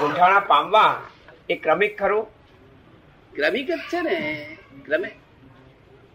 [0.00, 1.02] ગૂંઠાણા પામવા
[1.50, 2.24] એ ક્રમિક ખરું?
[3.34, 4.16] ક્રમિક જ છે ને.
[4.86, 5.08] ક્રમે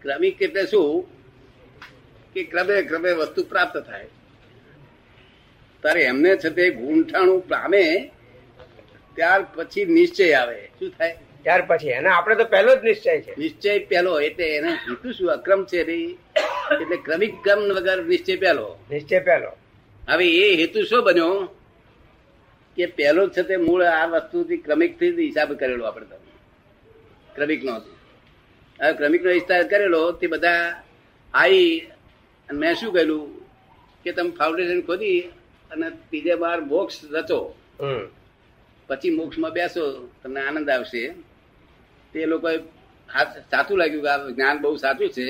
[0.02, 1.08] ક્રમિક એટલે શું?
[2.34, 4.06] કે ક્રમે ક્રમે વસ્તુ પ્રાપ્ત થાય.
[5.82, 8.10] તારે એમને છે તે ગૂંઠાણું પામે
[9.14, 10.66] ત્યાર પછી નિશ્ચય આવે.
[10.78, 11.16] શું થાય?
[11.42, 11.88] ત્યાર પછી.
[11.88, 13.34] એને આપણે તો પહેલો જ નિશ્ચય છે.
[13.38, 15.30] નિશ્ચય પહેલો એટલે એને હેતુ શું?
[15.30, 18.78] અક્રમ છે એટલે ક્રમિક ક્રમ વગર નિશ્ચય પહેલો.
[18.90, 19.52] નિશ્ચય પહેલો.
[20.08, 21.48] હવે એ હેતુ શું બન્યો?
[22.76, 26.16] કે પહેલો છે તે મૂળ આ વસ્તુથી ક્રમિકથી જ હિસાબ કરેલો આપણે તો.
[27.34, 27.72] ક્રમિક નો
[28.80, 30.62] હવે ક્રમિક નો હિસાબ કરેલો તે બધા
[31.34, 31.80] આવી
[32.48, 33.22] અને મેં શું કહેલું
[34.04, 35.20] કે તમે ફાઉન્ડેશન ખોદી
[35.70, 37.40] અને ત્રીજે બાર મોક્ષ રચો.
[38.88, 39.82] પછી મોક્ષમાં બેસો
[40.22, 41.02] તમને આનંદ આવશે.
[42.12, 42.56] તે લોકોએ
[43.50, 45.24] સાચું લાગ્યું કે આ જ્ઞાન બહુ સાચું છે.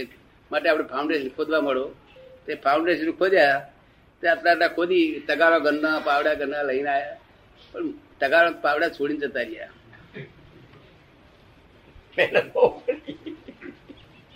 [0.51, 1.87] માટે આપણે ફાઉન્ડેશન ખોદવા મળો.
[2.47, 3.57] તે ફાઉન્ડેશન ખોદ્યા
[4.23, 7.25] તે આટલા આટલા ખોદી તગારો ગન્ના પાવડા ગન્ના લઈને આવ્યા
[7.73, 9.73] પણ તગારો પાવડા છોડીને જતા રહ્યા.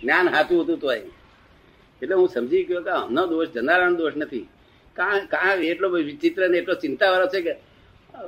[0.01, 4.47] જ્ઞાન હાથું હતું તો એટલે હું સમજી ગયો કે આમનો દોષ જનારાનો દોષ નથી.
[4.97, 7.55] કાં કાં એટલો વિચિત્ર ને એટલો ચિંતાવાળો છે કે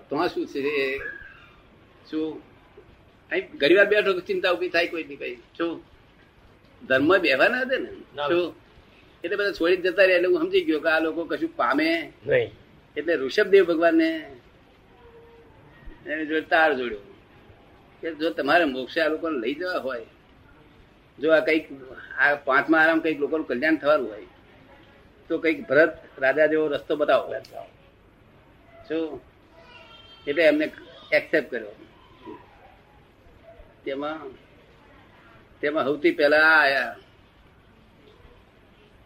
[0.08, 0.62] તો શું છે?
[2.10, 2.28] શું?
[3.30, 5.36] અહીં ઘણી વાર બેઠો તો ચિંતા ઊભી થાય કોઈ કઈ.
[5.58, 5.72] શું?
[6.88, 7.90] ધર્મ બેવા ના દે ને?
[8.28, 8.46] શું?
[9.24, 10.18] એટલે બધા છોડી જતા રહ્યા.
[10.18, 11.88] એટલે હું સમજી ગયો કે આ લોકો કશું પામે
[12.26, 12.48] નહીં.
[12.96, 14.08] એટલે ઋષભદેવ ભગવાનને
[16.06, 17.00] એની જોડે તાર જોડ્યો.
[18.00, 20.06] કે જો તમારે મોક્ષે આ લોકોને લઈ જવા હોય,
[21.18, 21.68] જો આ કંઈક,
[22.18, 24.26] આ પાંચમા આરામ કંઈક લોકોનું કલ્યાણ થવાનું હોય,
[25.28, 27.34] તો કંઈક ભરત રાજા જેવો રસ્તો બતાવો.
[28.88, 29.20] શું
[30.26, 30.72] એટલે એમને
[31.12, 31.72] એક્સેપ્ટ કર્યો.
[33.84, 34.20] તેમાં
[35.60, 36.96] તેમાં સૌથી પહેલા આયા.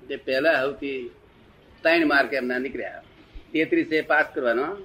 [0.09, 1.11] જે પહેલા સૌથી
[1.83, 3.03] ત્રણ માર્ક એમના નીકળ્યા.
[3.53, 4.77] તેત્રીસે પાસ કરવાનો.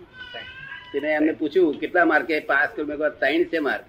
[0.91, 3.85] તેને એમને પૂછ્યું કેટલા માર્કે પાસ કર્યું મેં કહ્યું ત્રણ છે માર્ક.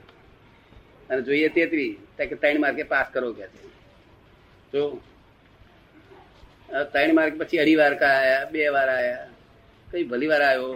[1.11, 1.93] અને જોઈએ તેત્રી
[2.31, 3.63] કે ત્રણ માર્કે પાસ કરો કે છે.
[4.73, 4.83] જો
[6.93, 9.29] ત્રણ માર્ક પછી અઢી વાર આયા બે વાર આયા
[9.89, 10.71] કઈ ભલી વાર આવ્યો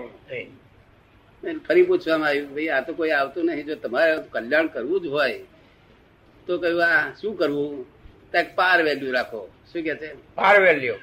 [1.67, 5.39] ફરી પૂછવામાં આવ્યું ભાઈ આ તો કોઈ આવતું નહીં જો તમારે કલ્યાણ કરવું જ હોય
[6.47, 7.73] તો કહ્યું આ શું કરવું?
[8.33, 9.41] ત્યાં પાર વેલ્યુ રાખો.
[9.71, 10.09] શું કે છે?
[10.39, 10.97] પાર વેલ્યુ.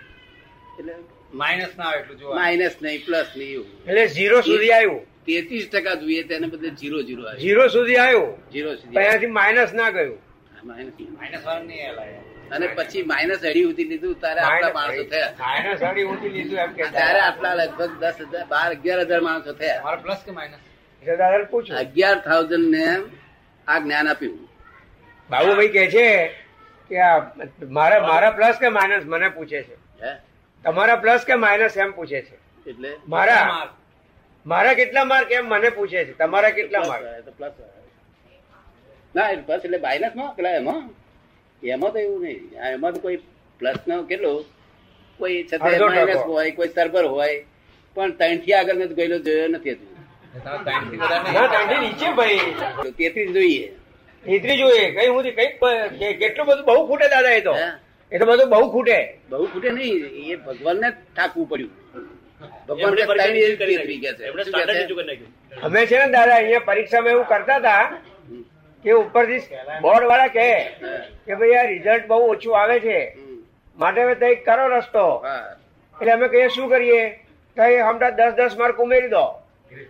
[0.80, 0.94] એટલે
[1.42, 2.36] માઇનસ ના એટલું જોવા.
[2.40, 3.70] માઇનસ નહીં પ્લસ નહીં એવું.
[3.88, 5.02] એટલે ઝીરો સુધી આવ્યું.
[5.26, 8.36] તેત્રીસ ટકા જોઈએ તેને બદલે ઝીરો ઝીરો આવ્યું ઝીરો સુધી આવ્યું.
[8.54, 10.20] ઝીરો સુધી એનાથી માઇનસ ના ગયું.
[10.70, 15.32] માઇનસ માઇનસ વાળા નહીં અને પછી માઇનસ અઢી ઉતી લીધું તારે આટલા માણસો થયા.
[15.40, 19.52] માઇનસ અઢી ઊંધી લીધું એમ કે ત્યારે આટલા લગભગ દસ હજાર બાર અગિયાર હજાર માણસો
[19.62, 19.80] થયા.
[19.82, 20.58] તમારે પ્લસ કે માઇનસ
[21.84, 22.86] અગિયાર થાઉઝન્ડ ને
[23.68, 24.40] આ જ્ઞાન આપ્યું.
[25.30, 26.08] બાબુભાઈ કે છે
[26.92, 27.18] કે આ
[27.80, 29.76] મારા મારા પ્લસ કે માઇનસ મને પૂછે છે.
[30.04, 30.12] હે?
[30.66, 32.36] તમારા પ્લસ કે માઇનસ એમ પૂછે છે?
[32.66, 32.92] એટલે?
[33.08, 33.70] મારા?
[34.46, 36.14] મારા કેટલા માર્ક એમ મને પૂછે છે?
[36.14, 37.72] તમારા કેટલા માર્ક આવે.
[39.16, 40.36] ના પ્લસ એટલે માઇનસમાં?
[40.36, 40.84] પેલા એમાં?
[41.64, 42.44] એમાં તો એવું નહીં.
[42.74, 43.20] એમાં તો કોઈ
[43.60, 44.34] પ્લસ નો કેટલો?
[45.20, 47.40] કોઈ છતાં માઇનસ હોય કોઈ સર્વર હોય
[47.98, 49.88] પણ ત્રણથી આગળ મેં ગયેલો જોયો નથી હજુ.
[50.34, 51.50] તમે ત્રણથી વધારે ના નહીં.
[51.54, 52.40] ત્રણથી નીચે ભાઈ.
[52.98, 53.68] તેત્રીસ જોઈએ.
[54.62, 54.86] જોઈએ.
[54.98, 57.54] કઈ હું કઈ કેટલું બધું બહુ ખૂટે દાદા એ તો?
[58.14, 59.00] એ તો બધું બહુ ખૂટે.
[59.30, 59.96] બહુ ખૂટે નહીં
[60.32, 61.72] એ ભગવાનને ઠાકવું પડ્યું.
[65.66, 67.84] અમે છે ને દાદા અહીંયા પરીક્ષામાં એવું કરતા હતા
[68.86, 69.42] કે ઉપરથી
[69.84, 70.50] બોર્ડ વાળા કહે
[71.26, 72.98] કે ભાઈ આ રિઝલ્ટ બહુ ઓછું આવે છે.
[73.78, 75.06] માટે હવે તઈ કરો રસ્તો.
[75.96, 77.02] એટલે અમે કહીએ શું કરીએ?
[77.58, 79.26] કઈ હમણાં દસ દસ માર્ક ઉમેરી દો.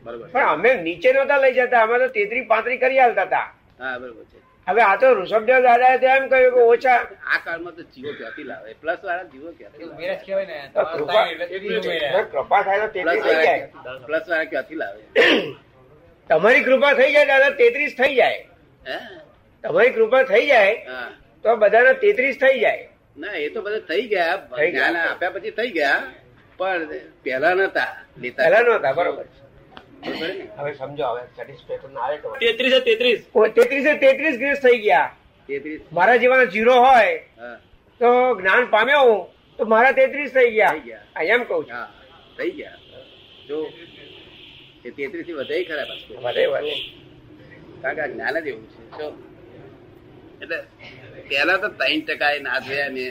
[0.04, 3.48] પણ અમે નીચે નતા લઈ જતા અમે તો તેત્રી પાંત્રી કરી હાલતા હતા.
[3.80, 4.40] હા બરોબર છે.
[4.68, 6.96] હવે આ તો ઋષભદેવ દાદા તો એમ કહ્યું કે ઓછા.
[7.28, 8.74] આ કાળમાં તો જીવો ક્યાંથી લાવે?
[8.74, 9.98] પ્લસ વાળા જીવો ક્યાંથી લાવે?
[9.98, 13.70] મેરેજ કહેવાય ને તો તમારે કૃપા- થાય તો પ્લસ તેત્રીસ થઈ જાય.
[13.86, 15.04] વાળા પ્લસ વાળા ક્યાંથી લાવે?
[16.30, 18.48] તમારી કૃપા થઈ જાય દાદા તેત્રીસ થઈ જાય.
[18.88, 18.98] હે?
[19.64, 20.86] તમારી કૃપા થઈ જાય
[21.44, 22.90] તો બધાના તેત્રીસ થઈ જાય.
[23.18, 24.36] ના એ તો બધા થઈ ગયા.
[24.70, 26.04] જ્ઞાન આપ્યા પછી થઈ ગયા.
[26.58, 26.88] પણ
[27.24, 29.26] પહેલા નતા લેતા પહેલા નતા બરોબર?
[30.58, 32.28] હવે સમજો હવે સેટિસ્ફેક્શન આવે તો.
[32.44, 33.22] તેત્રીસ તેત્રીસ.
[33.58, 35.10] તેત્રીસે તેત્રીસ ગ્રેસ થઈ ગયા.
[35.50, 35.82] તેત્રીસ.
[35.98, 37.14] મારા જેવા જીરો હોય
[38.02, 39.22] તો જ્ઞાન પામ્યો હું
[39.60, 40.74] તો મારા તેત્રીસ થઈ ગયા.
[40.78, 41.04] થઈ ગયા.
[41.18, 41.84] આ એમ કઉ છું.
[42.38, 42.78] થઈ ગયા.
[43.48, 43.58] જો
[44.86, 46.76] એ તેત્રીસથી વધે ખરા પાછું વધે વધે
[47.82, 48.82] કારણ કે જ્ઞાન જ એવું છે.
[48.98, 49.08] જો
[50.42, 50.58] એટલે
[51.30, 53.06] પેલા તો ત્રણ ટકા એ ના જોયા ને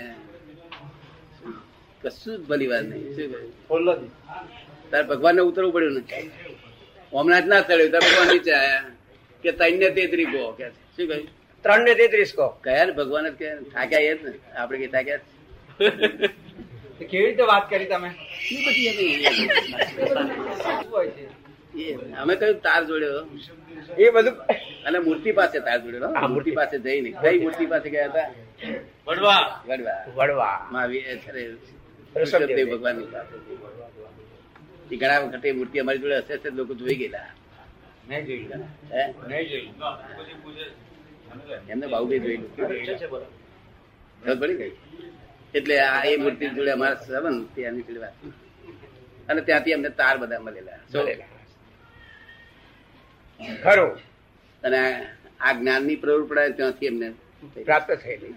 [2.03, 3.03] કશું જ ભલી વાત નહીં.
[3.67, 4.11] શું
[4.91, 6.03] તારે ભગવાન ને ઉતરવું પડ્યું ને?
[7.15, 8.85] હમણાં જ ના ચડ્યું તમે કોણ નીચે આયા?
[9.43, 11.29] કે ત્રણ ને તેત્રી ગો કે શું કહ્યું?
[11.63, 12.49] ત્રણ ને તેત્રીસ કહો.
[12.49, 12.93] કયા ને?
[12.93, 14.33] ભગવાન જ કે થાક્યા એ જ ને.
[14.57, 15.19] આપણે કઈ થાક્યા
[17.11, 18.11] કેવી રીતે વાત કરી તમે?
[22.19, 22.37] અમે?
[22.37, 23.29] કયું તાર જોડ્યો.
[23.99, 24.33] એ બધું
[24.87, 26.51] અને મૂર્તિ પાસે તાર જોડ્યો હા, મૂર્તિ.
[26.51, 27.11] પાસે જઈને.
[27.23, 28.31] કઈ મૂર્તિ પાસે ગયા હતા?
[29.07, 29.65] વડવા.
[29.67, 30.05] વડવા.
[30.15, 30.69] વડવા.
[30.71, 32.23] મહાવીર ભગવાન.
[32.23, 32.83] ઋષભદેવ.
[32.83, 33.03] પાસે.
[34.93, 37.29] એ ઘણા વખતે મૂર્તિ અમારી જોડે હશે હશે લોકો જોઈ ગયેલા.
[41.71, 42.51] એમને બાહુબે જોયેલું.
[44.23, 44.73] ખબર પડી ગઈ?
[45.55, 48.15] એટલે આ એ મૂર્તિ જોડે અમારા સંબંધ ત્યાંની જોડે વાત
[49.29, 50.81] અને ત્યાંથી અમને તાર બધા મળેલા.
[53.63, 53.93] ખરું.
[54.65, 54.81] અને
[55.41, 57.09] આ જ્ઞાનની પ્રવૃત્તિ ત્યાંથી અમને
[57.67, 58.35] પ્રાપ્ત થયેલી.